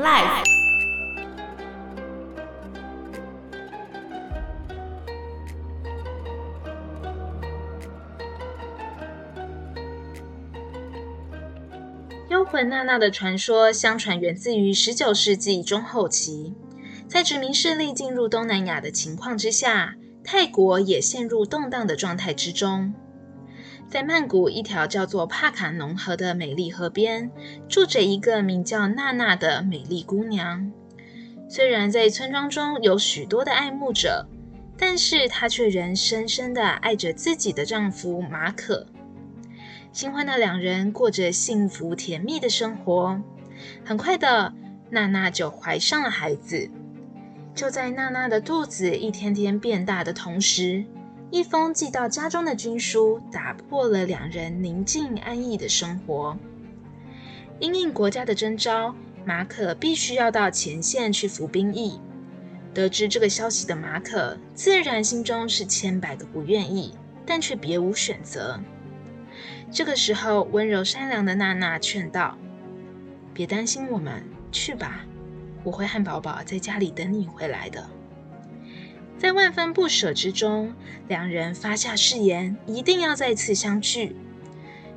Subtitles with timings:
[0.00, 0.44] Life。
[12.30, 16.54] 幽魂娜娜的传说，相传源自于十九世纪中后期，
[17.06, 22.94] 在殖民势力进入东南亚的情况之下，泰国也陷入动荡的状态之中。
[23.90, 27.28] 在曼谷一条叫做帕卡农河的美丽河边，
[27.68, 30.70] 住着一个名叫娜娜的美丽姑娘。
[31.48, 34.24] 虽然在村庄中有许多的爱慕者，
[34.78, 38.86] 但是她却仍深深的爱着自己的丈夫马可。
[39.92, 43.20] 新婚的两人过着幸福甜蜜的生活。
[43.84, 44.54] 很快的，
[44.88, 46.70] 娜娜就怀上了孩子。
[47.56, 50.84] 就在娜娜的肚子一天天变大的同时，
[51.30, 56.36] 一封寄到家中的军书打破了两人宁静安逸的生活。
[57.60, 58.94] 因应国家的征召，
[59.24, 62.00] 马可必须要到前线去服兵役。
[62.74, 68.58] 得知这个消息的马可，自然心中是千百个不愿意，但却别无选择。
[69.70, 72.36] 这个时候，温柔善良的娜娜劝道
[73.32, 75.04] ：“别担心我们，去吧，
[75.62, 77.88] 我会和宝宝在家里等你回来的。”
[79.20, 80.74] 在万分不舍之中，
[81.06, 84.16] 两人发下誓言，一定要再次相聚。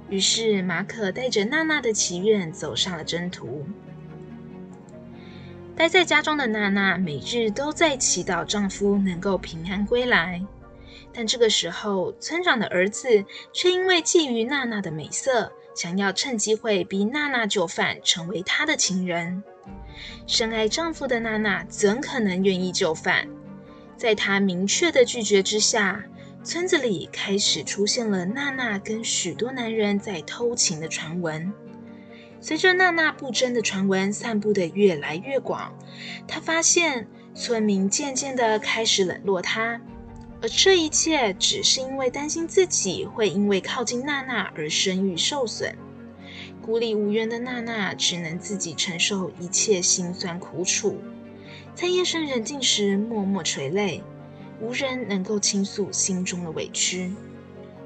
[0.09, 3.65] 于是，马可带着娜娜的祈愿走上了征途。
[5.75, 10.41] 待在家中的娜娜，每日都在祈祷丈夫能够平安归来。
[11.13, 19.43] 但这个时候，村长的儿子却因为觊觎娜娜的美色，想要趁机会逼娜娜就范，成为他的情人。
[20.25, 23.27] 深爱丈夫的娜娜怎可能愿意就范？
[24.03, 26.03] 在她明确的拒绝之下，
[26.43, 31.53] 村子里开始出现了娜娜跟许多男人在偷情的传闻。
[32.41, 35.73] 随着娜娜不贞的传闻散布得越来越广，
[36.27, 39.79] 她发现村民渐渐地开始冷落她，
[40.41, 45.73] 而这一切只是因为担心自己会因为靠近娜娜而声誉受损。
[46.61, 50.99] 孤立无援的娜娜只能自己承受一切辛酸苦楚。
[51.75, 54.03] 在夜深人静时，默默垂泪，
[54.61, 57.11] 无人能够倾诉心中的委屈。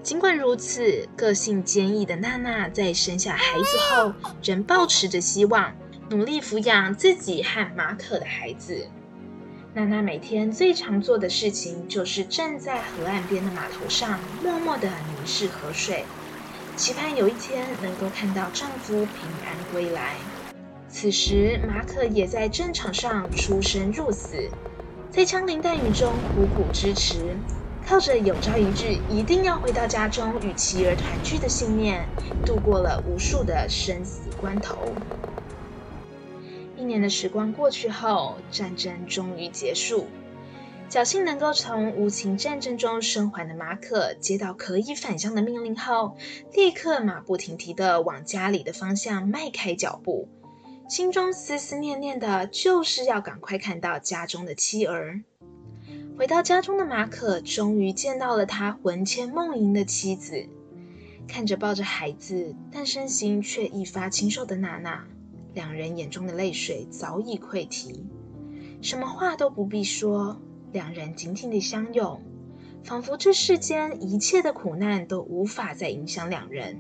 [0.04, 5.74] 尽管如此，个性坚毅的娜娜在生下孩子后，仍抱持着希望，
[6.10, 8.88] 努力抚养自己和马可的孩子。
[9.74, 16.04] 娜娜每天最常做的事情，就是站在河岸边的码头上，默默地凝视河水，
[16.76, 20.16] 期盼有一天能够看到丈夫平安归来。
[20.90, 24.50] 此时，马可也在战场上出生入死，
[25.12, 27.38] 在枪林弹雨中苦苦支持，
[27.86, 32.08] 靠着有朝一日一定要回到家中与妻儿团聚的信念，
[32.46, 34.94] 度过了无数的生死关头。
[36.76, 40.08] 一年的时光过去后，战争终于结束。
[40.90, 46.16] 侥幸能够从无情战争中生还的马可，接到可以返乡的命令后，
[46.54, 50.30] 立刻马不停蹄地往家里的方向迈开脚步。
[50.88, 55.22] 心中思思念念的，就是要赶快看到家中的妻儿。
[56.18, 60.48] 回到家中的马可，终于见到了他魂牵梦萦的妻子。
[61.28, 65.06] 看着抱着孩子，但身形却一发清瘦的娜娜，
[65.54, 68.06] 两人眼中的泪水早已溃堤，
[68.82, 72.22] 什么话都不必说，两人紧紧地相拥，
[72.86, 76.80] 仿佛这世间一切的苦难都无法再影响两人。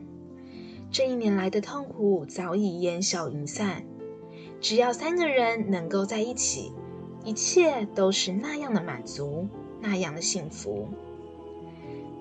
[0.90, 3.84] 这一年来的痛苦早已烟消云散。
[4.60, 6.74] 只要三个人能够在一起，
[7.24, 9.48] 一切都是那样的满足，
[9.82, 10.88] 那样的幸福。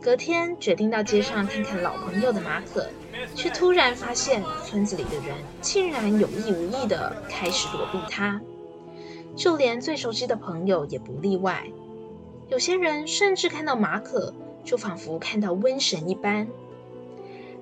[0.02, 2.88] 隔天决定到街上看看老朋友的马可，
[3.34, 8.40] 却突然发现村子里的人竟然有意无意地开始躲避他，
[9.34, 11.66] 就连最熟悉的朋友也不例外。
[12.48, 14.32] 有些人甚至看到马可，
[14.62, 16.46] 就仿佛看到瘟神一般。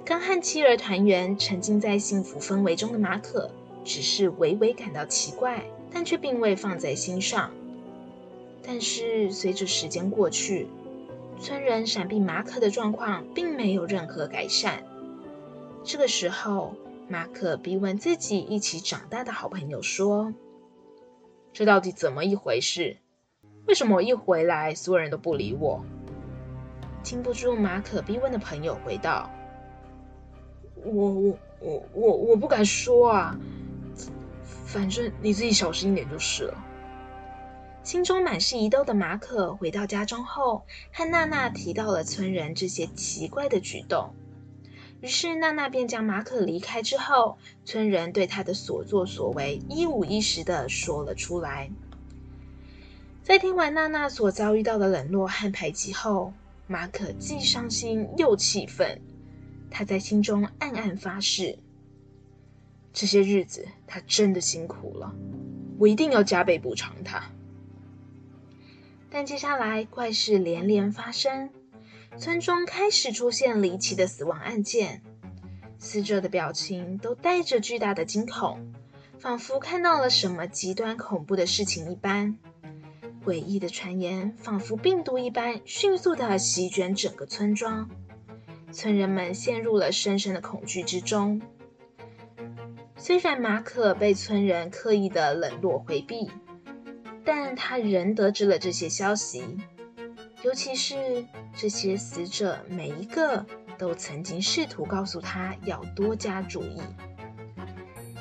[0.04, 3.50] 刚和妻儿团圆、沉浸在幸福氛围中的马可。
[3.84, 7.50] 只是微微感到奇怪，但却并未放在心上。
[8.66, 10.68] 但是随着时间过去，
[11.38, 14.82] 村人闪避马可的状况并没有任何改善。
[15.84, 16.74] 这个时候，
[17.08, 20.32] 马可逼问自己一起长大的好朋友说
[21.52, 22.96] ：“这到底怎么一回事？
[23.66, 25.84] 为什么我一回来，所有人都不理我？”
[27.04, 29.30] 禁不住马可逼问的朋友回道
[30.82, 33.38] ：“我我我我我不敢说啊。”
[34.74, 36.64] 反正你自己小心一点就是了。
[37.84, 44.12] 心中满是疑窦的马可回到家中后，和娜娜提到了村人这些奇怪的举动。
[45.00, 51.70] 于是娜娜便将马可离开之后，村人对他的所作所为一五一十的说了出来。
[53.22, 56.32] 在听完娜娜所遭遇到的冷落和排挤后，
[56.66, 59.00] 马可既伤心又气愤。
[59.70, 61.58] 他在心中暗暗发誓：
[62.94, 65.14] 这些日子他真的辛苦了，
[65.78, 67.30] 我一定要加倍补偿他。
[69.10, 71.50] 但接下来怪事连连发生。
[72.16, 75.02] 村中开始出现离奇的死亡案件，
[75.80, 78.72] 死者的表情都带着巨大的惊恐，
[79.18, 82.38] 仿佛看到了什么极端恐怖的事情一般。
[83.24, 87.90] 诡异的传言仿佛病毒一般，迅速地席卷整个村庄，
[88.70, 91.42] 村人们陷入了深深的恐惧之中。
[93.06, 96.30] 虽然马可被村人刻意的冷落回避，
[97.22, 99.44] 但他仍得知了这些消息。
[100.42, 101.22] 尤其是
[101.54, 103.44] 这些死者，每一个
[103.76, 106.80] 都曾经试图告诉他要多加注意。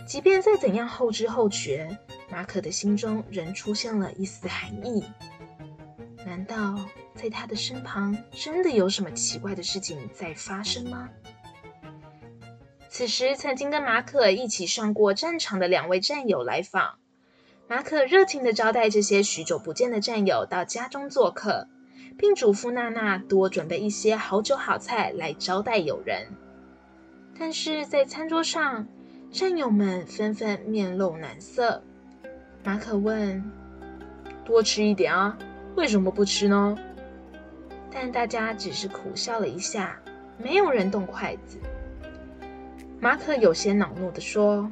[0.06, 1.98] 即便再怎样后知后觉，
[2.30, 5.06] 马可的心中仍出现了一丝寒意。
[6.26, 6.78] 难道
[7.16, 11.10] 在他的身旁真的有什么奇怪的事情在发生吗？
[12.96, 17.00] 此时，曾经跟马可一起上过战场的两位战友来访，
[17.68, 21.68] 马可热情地招待这些许久不见的战友到家中做客。
[22.20, 26.28] 并嘱咐娜娜多准备一些好酒好菜来招待友人。
[27.40, 28.88] 但是在餐桌上，
[29.32, 31.82] 战友们纷纷面露难色。
[32.64, 33.44] 马可问
[34.46, 35.36] ：“多吃一点啊，
[35.76, 36.78] 为什么不吃呢？”
[37.92, 40.00] 但大家只是苦笑了一下，
[40.38, 41.58] 没有人动筷子。
[43.04, 44.72] 马可有些恼怒地说：“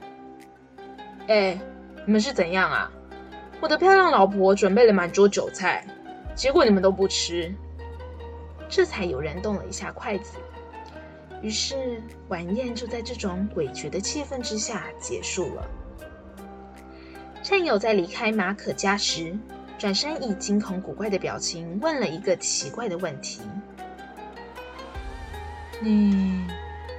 [1.27, 1.59] 哎，
[2.05, 2.89] 你们是怎样啊？
[3.59, 5.85] 我的漂亮老婆准备了满桌酒菜。”
[6.33, 7.53] 结果你们都不吃，
[8.69, 10.37] 这才有人动了一下筷子。
[11.41, 15.69] 于是晚宴就在这种诡谲的气氛之下结束了。
[17.43, 19.37] 战友在离开马可家时，
[19.77, 23.41] 转身以惊恐古怪的表情问了一个奇怪的问题
[25.83, 26.47] ：“你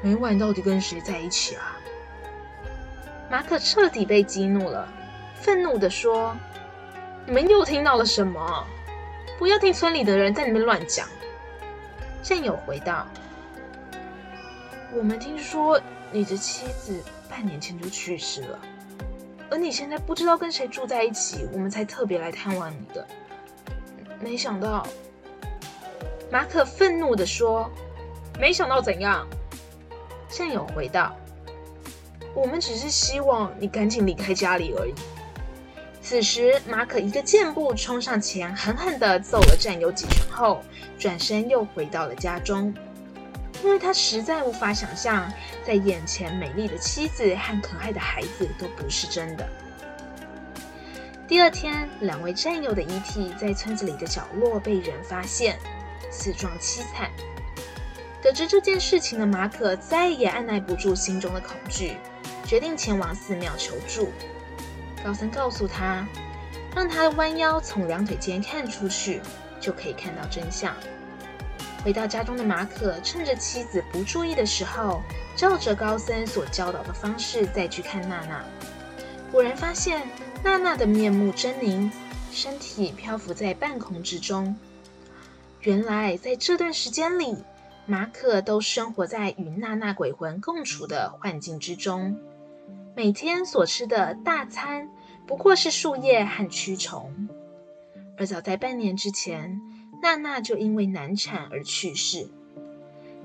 [0.02, 1.78] 每晚到底跟谁在一起啊？”
[3.30, 4.86] 马可彻底被激怒了，
[5.36, 6.36] 愤怒地说
[7.24, 8.66] ：“你们又听到了什么？”
[9.38, 11.08] 不要听村里的人在里面乱讲。
[12.22, 13.06] 战友回道
[14.94, 15.80] ：“我们听说
[16.12, 18.58] 你的妻子半年前就去世了，
[19.50, 23.06] 而你现在不知道跟谁住在一起，我们才特别来探望你的。
[24.20, 24.86] 没想到。”
[26.30, 27.68] 马可愤怒地说
[28.38, 29.26] ：“没想到怎样？”
[30.32, 31.14] 战友回道
[32.34, 34.94] ：“我们只是希望你赶紧离开家里而已。”
[36.00, 40.60] 此时，马可一个箭步冲上前，狠狠地揍了战友几拳后，
[40.98, 42.74] 转身又回到了家中，
[43.62, 45.30] 因为他实在无法想象，
[45.64, 49.48] 在眼前美丽的妻子和可爱的孩子都不是真的。
[51.28, 55.56] 第二天，两位战友的遗体在村子里的角落被人发现，
[56.10, 57.10] 死状凄惨。
[58.22, 61.96] 得知这件事情的马可再也按捺不住心中的恐惧，
[62.46, 64.10] 决定前往寺庙求助。
[65.04, 66.06] 高僧告诉他，
[66.74, 69.20] 让他弯腰从两腿间看出去，
[69.60, 70.72] 就可以看到真相。
[71.82, 75.02] 回到家中的马可，趁着妻子不注意的时候，
[75.34, 78.44] 照着高僧所教导的方式再去看娜娜。
[79.32, 80.00] 果然发现
[80.44, 81.90] 娜娜的面目狰狞，
[82.30, 84.56] 身体漂浮在半空之中。
[85.62, 87.36] 原来在这段时间里，
[87.84, 92.16] 马可都生活在与娜娜鬼魂共处的幻境之中。
[92.94, 94.88] 每天所吃的大餐
[95.26, 97.28] 不过是树叶和蛆虫，
[98.16, 99.60] 而早在半年之前，
[100.00, 102.28] 娜娜就因为难产而去世。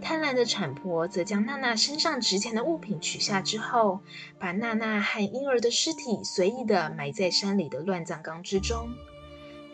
[0.02, 4.00] 贪婪的产婆则将娜娜身上值钱的物品取下之后，
[4.40, 8.90] 把娜娜和婴儿的尸体随意地埋在山里的乱葬岗之中。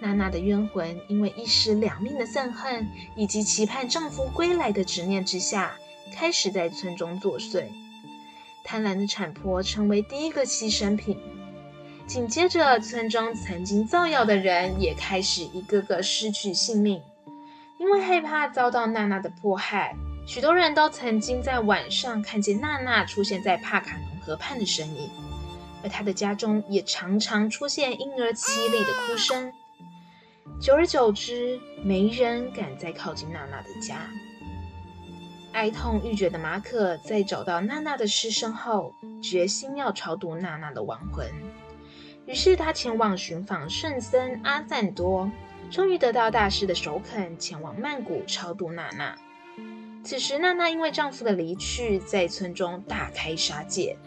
[0.03, 5.77] 娜娜的冤魂因为一尸两命的憎恨，以及期盼丈夫归来的执念之下，
[6.13, 7.63] 开始在村中作祟。
[8.65, 11.17] 贪婪的产婆成为第一个牺牲品，
[12.05, 17.01] 紧接着，村中曾经造谣的人也开始一个个失去性命。
[17.79, 19.95] 因为害怕遭到娜娜的迫害，
[20.27, 25.09] 许多人都曾经在晚上看见娜娜出现在帕卡农河畔的身影，
[25.81, 29.53] 而她的家中也常常出现婴儿凄厉的哭声。
[30.63, 33.97] 久而久之，没人敢再靠近娜娜的家。
[35.51, 41.29] 哀痛欲绝的马可在找到娜娜的尸身后，决心要超度娜娜的亡魂。
[42.25, 45.29] 于是他前往寻访圣僧阿赞多，
[45.69, 49.17] 终于得到大师的首肯，前往曼谷超度娜娜。
[50.01, 53.97] 此时，娜娜因为丈夫的离去，在村中大开杀戒，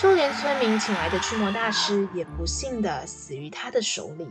[0.00, 4.26] 就连村民请来的驱魔大师也不幸的死于她的手里。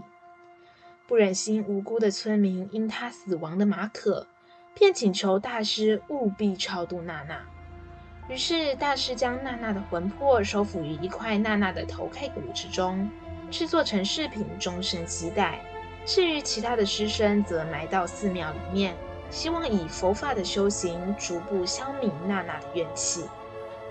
[1.07, 4.27] 不忍心无辜的村民因他死亡的马可，
[4.73, 7.39] 便请求大师务必超度娜娜。
[8.27, 13.09] 于是，大师将娜娜的魂魄收服于一块娜娜的头盖骨之中，
[13.49, 15.61] 制作成饰品，终身携带。
[16.05, 18.93] 至于其他的尸身，则埋到寺庙里面。
[19.29, 23.23] 希望以佛法的修行，逐步消弭娜娜的怨气，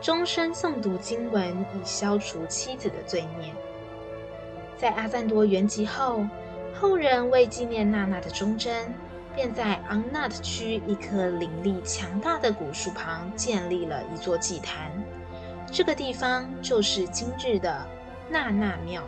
[0.03, 3.55] 终身诵读经文，以消除妻子的罪孽。
[4.77, 6.27] 在阿赞多圆寂后，
[6.79, 8.93] 后人为纪念娜娜的忠贞，
[9.35, 14.93] 便在昂纳特区一棵灵力强大的古树旁建立了一座祭坛。
[15.73, 17.87] 这个地方就是今日的
[18.29, 19.03] 娜娜庙。